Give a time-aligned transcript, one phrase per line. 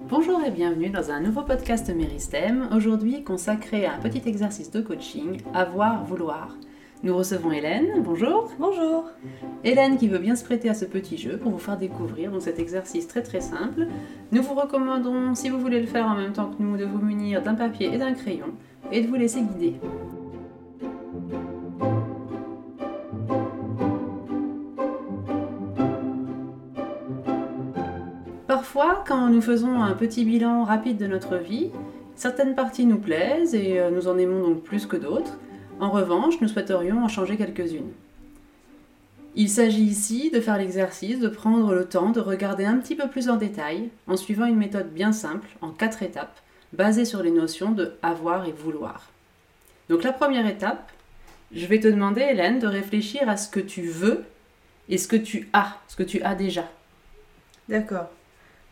[0.00, 4.80] Bonjour et bienvenue dans un nouveau podcast Méristem, aujourd'hui consacré à un petit exercice de
[4.80, 6.56] coaching, avoir, vouloir.
[7.02, 8.52] Nous recevons Hélène, bonjour.
[8.60, 9.10] Bonjour.
[9.64, 12.42] Hélène qui veut bien se prêter à ce petit jeu pour vous faire découvrir donc
[12.42, 13.88] cet exercice très très simple.
[14.30, 17.04] Nous vous recommandons, si vous voulez le faire en même temps que nous, de vous
[17.04, 18.54] munir d'un papier et d'un crayon
[18.92, 19.80] et de vous laisser guider.
[28.70, 31.70] Parfois, quand nous faisons un petit bilan rapide de notre vie,
[32.16, 35.38] certaines parties nous plaisent et euh, nous en aimons donc plus que d'autres.
[35.80, 37.90] En revanche, nous souhaiterions en changer quelques-unes.
[39.36, 43.08] Il s'agit ici de faire l'exercice de prendre le temps de regarder un petit peu
[43.08, 46.38] plus en détail en suivant une méthode bien simple, en quatre étapes,
[46.74, 49.08] basée sur les notions de avoir et vouloir.
[49.88, 50.92] Donc la première étape,
[51.54, 54.24] je vais te demander, Hélène, de réfléchir à ce que tu veux
[54.90, 56.68] et ce que tu as, ce que tu as déjà.
[57.70, 58.10] D'accord.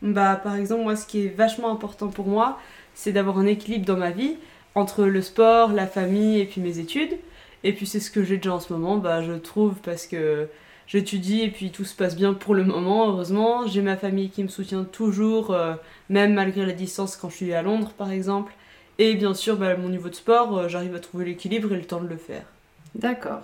[0.02, 2.58] Bah, par exemple, moi, ce qui est vachement important pour moi,
[2.94, 4.36] c'est d'avoir un équilibre dans ma vie
[4.74, 7.16] entre le sport, la famille et puis mes études.
[7.64, 10.48] Et puis c'est ce que j'ai déjà en ce moment, bah, je trouve, parce que
[10.86, 13.66] j'étudie et puis tout se passe bien pour le moment, heureusement.
[13.66, 15.74] J'ai ma famille qui me soutient toujours, euh,
[16.08, 18.52] même malgré la distance quand je suis à Londres, par exemple.
[18.98, 21.84] Et bien sûr, bah, mon niveau de sport, euh, j'arrive à trouver l'équilibre et le
[21.84, 22.44] temps de le faire.
[22.94, 23.40] D'accord.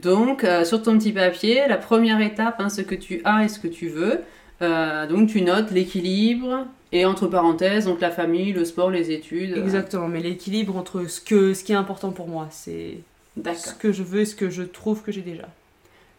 [0.00, 3.48] Donc, euh, sur ton petit papier, la première étape, hein, ce que tu as et
[3.48, 4.22] ce que tu veux.
[4.62, 9.56] Euh, donc tu notes l'équilibre et entre parenthèses, donc la famille, le sport, les études.
[9.56, 12.98] Exactement, mais l'équilibre entre ce, que, ce qui est important pour moi, c'est
[13.36, 15.48] ce que je veux et ce que je trouve que j'ai déjà.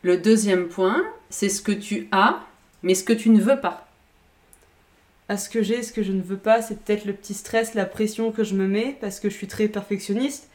[0.04, 2.40] Le deuxième point, c'est ce que tu as,
[2.84, 3.88] mais ce que tu ne veux pas.
[5.30, 7.74] À ce que j'ai, ce que je ne veux pas, c'est peut-être le petit stress,
[7.74, 10.50] la pression que je me mets parce que je suis très perfectionniste.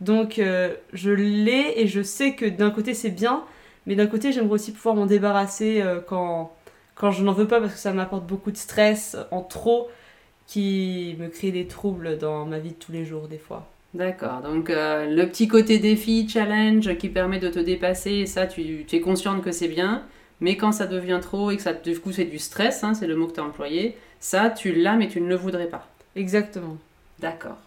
[0.00, 3.42] Donc euh, je l'ai et je sais que d'un côté c'est bien,
[3.86, 6.52] mais d'un côté j'aimerais aussi pouvoir m'en débarrasser euh, quand,
[7.02, 9.90] quand je n'en veux pas parce que ça m'apporte beaucoup de stress en trop
[10.46, 13.68] qui me crée des troubles dans ma vie de tous les jours des fois.
[13.92, 18.86] D'accord, donc euh, le petit côté défi, challenge qui permet de te dépasser, ça tu,
[18.90, 20.04] es consciente que c'est bien,
[20.38, 23.08] mais quand ça devient trop et que ça du coup c'est du stress, hein, c'est
[23.08, 25.88] le mot que tu as employé, ça tu l'as mais tu ne le voudrais pas.
[26.14, 26.76] Exactement.
[27.18, 27.58] D'accord.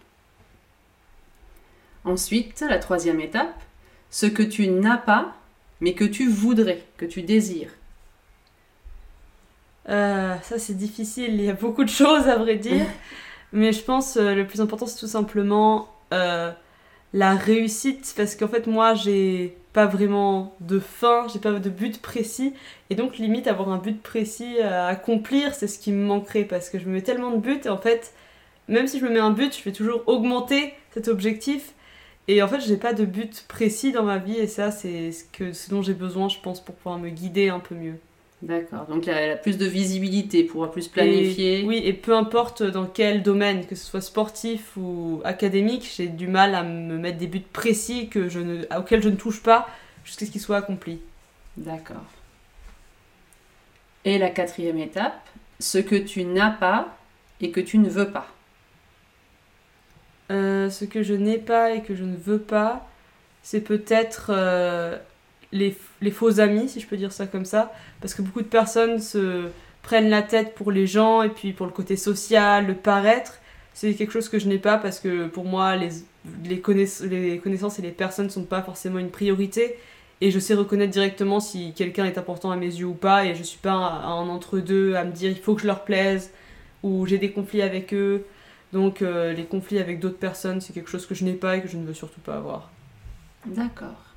[2.06, 3.60] Ensuite, la troisième étape,
[4.08, 5.36] ce que tu n'as pas
[5.82, 7.72] mais que tu voudrais, que tu désires.
[9.88, 12.86] Euh, ça c'est difficile, il y a beaucoup de choses à vrai dire.
[13.52, 16.50] Mais je pense euh, le plus important c'est tout simplement euh,
[17.12, 18.14] la réussite.
[18.16, 22.54] Parce qu'en fait moi j'ai pas vraiment de fin, j'ai pas de but précis.
[22.90, 26.44] Et donc limite avoir un but précis à accomplir c'est ce qui me manquerait.
[26.44, 28.12] Parce que je me mets tellement de buts et en fait
[28.68, 31.74] même si je me mets un but je vais toujours augmenter cet objectif.
[32.28, 34.36] Et en fait j'ai pas de but précis dans ma vie.
[34.36, 37.48] Et ça c'est ce, que, ce dont j'ai besoin je pense pour pouvoir me guider
[37.50, 37.98] un peu mieux.
[38.42, 41.64] D'accord, donc elle a plus de visibilité, pour plus planifier.
[41.66, 46.28] oui, et peu importe dans quel domaine, que ce soit sportif ou académique, j'ai du
[46.28, 49.66] mal à me mettre des buts précis que je ne, auxquels je ne touche pas
[50.04, 51.00] jusqu'à ce qu'ils soient accomplis.
[51.56, 52.04] D'accord.
[54.04, 56.96] Et la quatrième étape, ce que tu n'as pas
[57.40, 58.28] et que tu ne veux pas.
[60.30, 62.86] Euh, ce que je n'ai pas et que je ne veux pas,
[63.42, 64.98] c'est peut-être euh,
[65.56, 69.00] les, faux amis, si je peux dire ça comme ça, parce que beaucoup de personnes
[69.00, 69.48] se
[69.82, 73.38] prennent la tête pour les gens et puis pour le côté social, le paraître.
[73.74, 75.90] C'est quelque chose que je n'ai pas parce que pour moi, les,
[76.44, 76.62] les,
[77.02, 79.76] les connaissances et les personnes ne sont pas forcément une priorité.
[80.22, 83.26] Et je sais reconnaître directement si quelqu'un est important à mes yeux ou pas.
[83.26, 86.32] Et je suis pas en entre-deux à me dire il faut que je leur plaise
[86.82, 88.24] ou j'ai des conflits avec eux.
[88.72, 91.62] Donc euh, les conflits avec d'autres personnes, c'est quelque chose que je n'ai pas et
[91.62, 92.70] que je ne veux surtout pas avoir.
[93.46, 94.15] D'accord.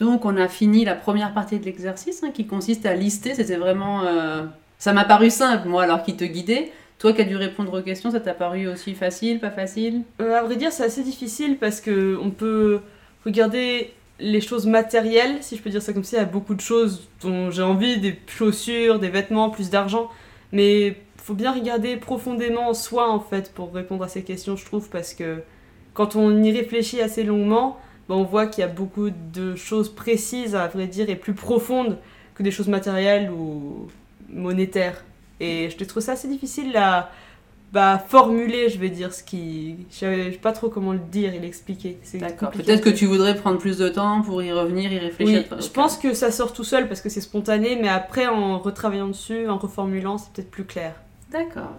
[0.00, 3.34] Donc on a fini la première partie de l'exercice hein, qui consiste à lister.
[3.34, 4.02] C'était vraiment...
[4.04, 4.44] Euh,
[4.78, 6.72] ça m'a paru simple, moi, alors qu'il te guidait.
[6.98, 10.02] Toi qui as dû répondre aux questions, ça t'a paru aussi facile, pas facile?
[10.20, 12.80] Euh, À vrai dire, c'est assez difficile parce que on peut
[13.24, 16.16] regarder les choses matérielles, si je peux dire ça comme ça.
[16.18, 20.10] Il y a beaucoup de choses dont j'ai envie, des chaussures, des vêtements, plus d'argent.
[20.52, 24.88] Mais faut bien regarder profondément soi, en fait, pour répondre à ces questions, je trouve,
[24.90, 25.42] parce que
[25.94, 27.78] quand on y réfléchit assez longuement,
[28.10, 31.32] bah, on voit qu'il y a beaucoup de choses précises, à vrai dire, et plus
[31.32, 31.96] profondes
[32.34, 33.86] que des choses matérielles ou
[34.28, 35.04] monétaires.
[35.38, 37.12] Et je trouve ça assez difficile à
[37.72, 39.86] bah, formuler, je vais dire, ce qui.
[39.92, 42.00] Je sais pas trop comment le dire et l'expliquer.
[42.14, 42.50] D'accord.
[42.50, 45.44] Peut-être que tu voudrais prendre plus de temps pour y revenir, y réfléchir.
[45.48, 48.58] Oui, je pense que ça sort tout seul parce que c'est spontané, mais après, en
[48.58, 50.94] retravaillant dessus, en reformulant, c'est peut-être plus clair.
[51.30, 51.76] D'accord.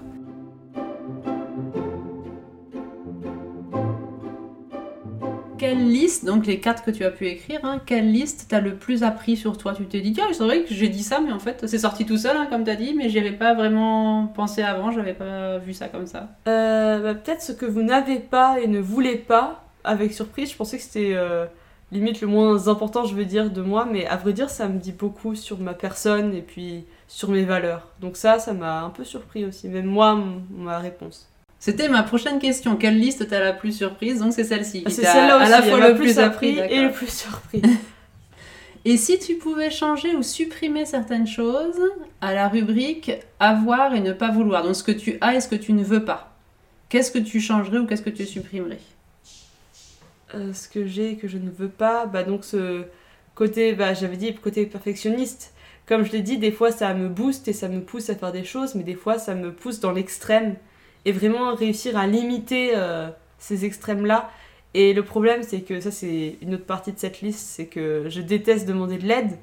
[5.62, 8.74] Quelle liste, donc les quatre que tu as pu écrire, hein, quelle liste t'as le
[8.74, 9.76] plus appris sur toi?
[9.76, 12.04] Tu t'es dit, tiens, c'est vrai que j'ai dit ça, mais en fait, c'est sorti
[12.04, 15.60] tout seul, hein, comme t'as dit, mais j'y avais pas vraiment pensé avant, j'avais pas
[15.60, 16.30] vu ça comme ça.
[16.48, 20.58] Euh, bah, Peut-être ce que vous n'avez pas et ne voulez pas, avec surprise, je
[20.58, 21.46] pensais que c'était euh,
[21.92, 24.80] limite le moins important, je veux dire, de moi, mais à vrai dire, ça me
[24.80, 27.88] dit beaucoup sur ma personne et puis sur mes valeurs.
[28.00, 30.20] Donc ça, ça m'a un peu surpris aussi, même moi,
[30.50, 31.31] ma réponse.
[31.62, 32.76] C'était ma prochaine question.
[32.76, 34.20] Quelle liste t'as la plus surprise?
[34.20, 34.82] Donc c'est celle-ci.
[34.84, 37.62] Ah, C'est celle-là aussi, à la fois le plus appris et le plus surpris.
[38.84, 41.80] Et si tu pouvais changer ou supprimer certaines choses
[42.20, 45.48] à la rubrique avoir et ne pas vouloir, donc ce que tu as et ce
[45.48, 46.36] que tu ne veux pas,
[46.90, 48.80] qu'est-ce que tu changerais ou qu'est-ce que tu supprimerais?
[50.34, 52.86] Euh, ce que j'ai et que je ne veux pas, bah donc ce
[53.36, 55.54] côté, bah j'avais dit côté perfectionniste.
[55.86, 58.32] Comme je l'ai dit, des fois ça me booste et ça me pousse à faire
[58.32, 60.56] des choses, mais des fois ça me pousse dans l'extrême.
[61.06, 63.10] Et vraiment réussir à limiter euh,
[63.40, 64.30] ces extrêmes-là.
[64.74, 68.06] Et le problème, c'est que ça, c'est une autre partie de cette liste, c'est que
[68.08, 69.38] je déteste demander de l'aide.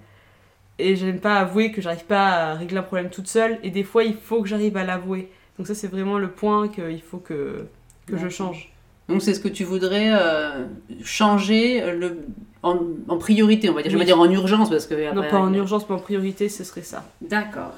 [0.78, 3.58] Et j'aime pas avouer que j'arrive pas à régler un problème toute seule.
[3.62, 5.30] Et des fois, il faut que j'arrive à l'avouer.
[5.58, 7.66] Donc ça, c'est vraiment le point qu'il faut que,
[8.06, 8.72] que je change.
[9.08, 10.66] Donc c'est ce que tu voudrais euh,
[11.02, 12.18] changer euh, le,
[12.62, 12.78] en,
[13.08, 13.90] en priorité, on va dire.
[13.90, 15.14] Je vais dire en urgence parce que...
[15.14, 17.04] Non, pas en urgence, mais en priorité, ce serait ça.
[17.22, 17.72] D'accord.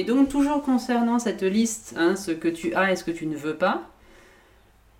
[0.00, 3.26] Et donc, toujours concernant cette liste, hein, ce que tu as et ce que tu
[3.26, 3.82] ne veux pas,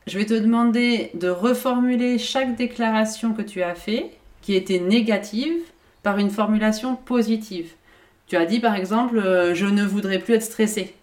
[0.07, 4.11] je vais te demander de reformuler chaque déclaration que tu as fait,
[4.43, 5.59] qui était négative,
[6.03, 7.73] par une formulation positive.
[8.27, 10.95] Tu as dit par exemple, euh, je ne voudrais plus être stressé.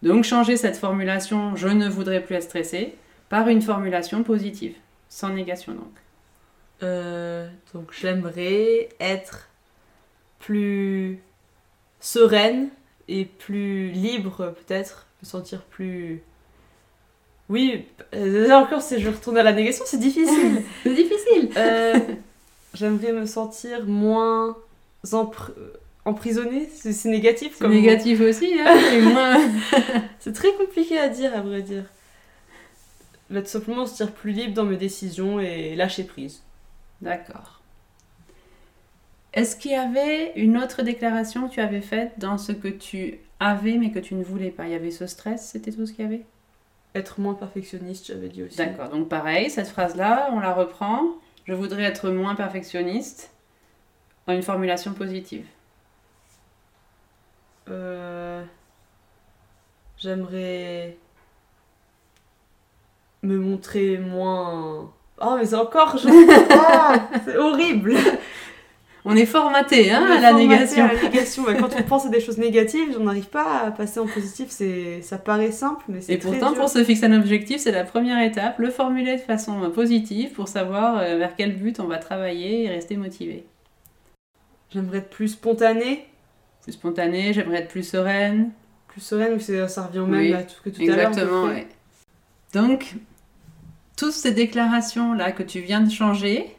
[0.00, 2.94] Donc, changer cette formulation, je ne voudrais plus être stressé,
[3.28, 4.76] par une formulation positive,
[5.10, 5.92] sans négation donc.
[6.82, 9.50] Euh, donc j'aimerais être
[10.38, 11.20] plus
[12.00, 12.70] sereine
[13.08, 16.22] et plus libre peut-être, me sentir plus...
[17.48, 17.84] Oui,
[18.14, 20.62] euh, là encore si je retourne à la négation, c'est difficile.
[20.82, 21.50] C'est difficile.
[21.56, 21.98] Euh,
[22.74, 24.56] j'aimerais me sentir moins
[25.04, 25.52] empr-
[26.04, 29.50] emprisonnée, c'est négatif C'est négatif aussi, hein.
[30.18, 31.84] C'est très compliqué à dire à vrai dire.
[33.30, 36.42] Là, tout simplement se sentir plus libre dans mes décisions et lâcher prise.
[37.00, 37.53] D'accord.
[39.34, 43.18] Est-ce qu'il y avait une autre déclaration que tu avais faite dans ce que tu
[43.40, 44.64] avais mais que tu ne voulais pas?
[44.66, 46.24] Il y avait ce stress, c'était tout ce qu'il y avait?
[46.94, 48.56] Être moins perfectionniste, j'avais dit aussi.
[48.56, 51.00] D'accord, donc pareil, cette phrase-là, on la reprend.
[51.46, 53.32] Je voudrais être moins perfectionniste
[54.28, 55.44] en une formulation positive.
[57.68, 58.42] Euh,
[59.98, 60.96] J'aimerais
[63.22, 64.92] me montrer moins.
[65.20, 65.96] Oh, mais encore.
[65.98, 66.08] je-
[66.50, 67.94] Ah, c'est horrible.
[69.06, 70.84] On est formaté hein, à la négation.
[70.86, 71.44] à la négation.
[71.44, 74.46] Ouais, quand on pense à des choses négatives, on n'arrive pas à passer en positif.
[74.48, 76.60] C'est, ça paraît simple, mais c'est Et très pourtant, dur.
[76.60, 80.48] pour se fixer un objectif, c'est la première étape, le formuler de façon positive pour
[80.48, 83.44] savoir euh, vers quel but on va travailler et rester motivé.
[84.72, 86.06] J'aimerais être plus spontanée,
[86.62, 88.50] Plus spontané, j'aimerais être plus sereine.
[88.88, 90.98] plus sereine, c'est- ça revient au même Oui, là, tout, que tout à l'heure.
[91.06, 91.54] à Exactement, près.
[91.54, 91.68] ouais.
[92.54, 92.94] Donc,
[93.98, 96.56] toutes ces déclarations-là que tu viens de changer,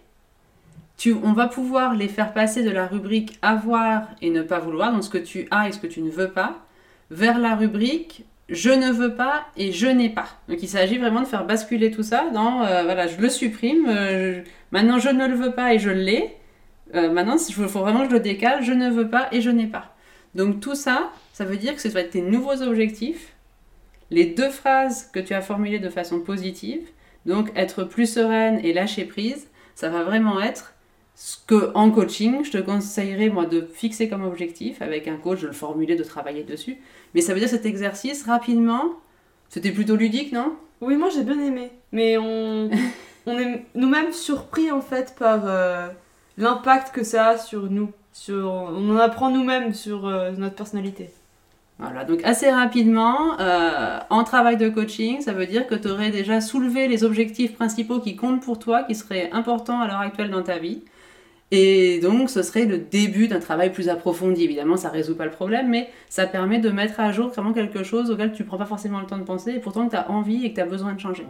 [1.24, 5.03] on va pouvoir les faire passer de la rubrique avoir et ne pas vouloir, donc
[5.03, 6.65] ce que tu as et ce que tu ne veux pas,
[7.12, 10.27] vers la rubrique je ne veux pas et je n'ai pas.
[10.47, 13.88] Donc il s'agit vraiment de faire basculer tout ça dans, euh, voilà, je le supprime,
[13.89, 16.36] euh, maintenant je ne le veux pas et je l'ai,
[16.94, 19.50] Euh, maintenant il faut vraiment que je le décale, je ne veux pas et je
[19.50, 19.96] n'ai pas.
[20.36, 23.34] Donc tout ça, ça veut dire que ce va être tes nouveaux objectifs,
[24.12, 26.88] les deux phrases que tu as formulées de façon positive,
[27.25, 30.75] donc être plus sereine et lâcher prise, ça va vraiment être
[31.15, 35.41] ce que en coaching, je te conseillerais moi de fixer comme objectif avec un coach,
[35.41, 36.77] de le formuler, de travailler dessus.
[37.13, 38.91] Mais ça veut dire cet exercice rapidement,
[39.50, 40.55] c'était plutôt ludique, non?
[40.81, 41.72] Oui, moi j'ai bien aimé.
[41.93, 42.69] Mais on,
[43.25, 45.88] on est nous-mêmes surpris en fait par euh,
[46.38, 47.91] l'impact que ça a sur nous.
[48.12, 51.10] Sur, on en apprend nous-mêmes sur euh, notre personnalité.
[51.79, 56.10] Voilà, donc assez rapidement, euh, en travail de coaching, ça veut dire que tu aurais
[56.10, 60.29] déjà soulevé les objectifs principaux qui comptent pour toi, qui seraient importants à l'heure actuelle
[60.29, 60.81] dans ta vie.
[61.51, 64.43] Et donc, ce serait le début d'un travail plus approfondi.
[64.43, 67.83] Évidemment, ça résout pas le problème, mais ça permet de mettre à jour vraiment quelque
[67.83, 70.09] chose auquel tu prends pas forcément le temps de penser, et pourtant que tu as
[70.09, 71.25] envie et que tu as besoin de changer.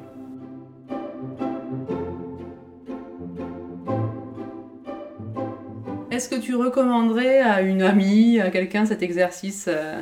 [6.12, 10.00] Est-ce que tu recommanderais à une amie, à quelqu'un cet exercice euh,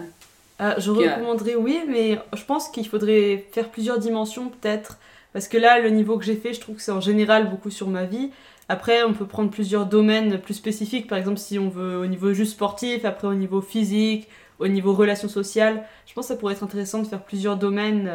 [0.59, 4.99] Ah, je recommanderais oui, mais je pense qu'il faudrait faire plusieurs dimensions peut-être.
[5.33, 7.71] Parce que là, le niveau que j'ai fait, je trouve que c'est en général beaucoup
[7.71, 8.29] sur ma vie.
[8.69, 11.07] Après, on peut prendre plusieurs domaines plus spécifiques.
[11.07, 14.27] Par exemple, si on veut au niveau juste sportif, après au niveau physique,
[14.59, 18.09] au niveau relations sociales, je pense que ça pourrait être intéressant de faire plusieurs domaines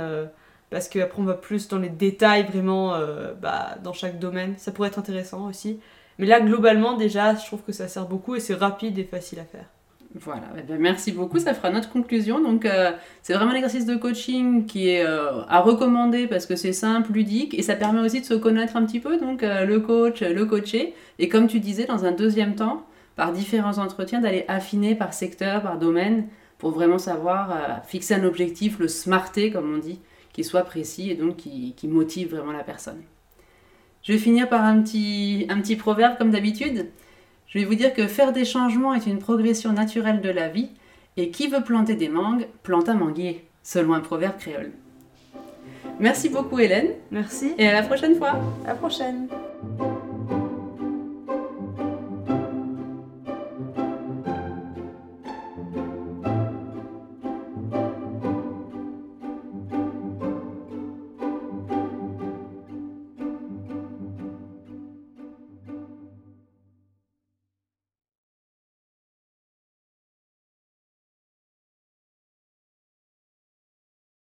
[0.71, 2.95] parce qu'après on va plus dans les détails vraiment
[3.43, 4.55] bah, dans chaque domaine.
[4.57, 5.81] Ça pourrait être intéressant aussi.
[6.19, 9.41] Mais là, globalement, déjà, je trouve que ça sert beaucoup et c'est rapide et facile
[9.41, 9.67] à faire.
[10.21, 12.41] Voilà, eh ben, merci beaucoup, ça fera notre conclusion.
[12.43, 12.91] Donc euh,
[13.23, 17.13] c'est vraiment un exercice de coaching qui est euh, à recommander parce que c'est simple,
[17.13, 20.23] ludique et ça permet aussi de se connaître un petit peu, donc euh, le coach,
[20.23, 20.95] le coaché.
[21.21, 22.85] Et comme tu disais, dans un deuxième temps,
[23.15, 26.27] par différents entretiens, d'aller affiner par secteur, par domaine,
[26.59, 30.01] pour vraiment savoir fixer un objectif, le smarter comme on dit,
[30.33, 33.01] qui soit précis et donc qui, motive vraiment la personne.
[34.03, 36.89] Je vais finir par un petit proverbe comme d'habitude.
[37.49, 40.69] Je vais vous dire que faire des changements est une progression naturelle de la vie,
[41.17, 44.71] et qui veut planter des mangues, plante un manguier, selon un proverbe créole.
[45.99, 46.91] Merci beaucoup Hélène.
[47.11, 47.55] Merci.
[47.59, 48.39] Et à la prochaine fois.
[48.65, 49.29] À la prochaine.